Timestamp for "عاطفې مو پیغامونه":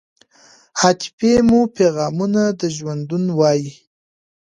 0.81-2.41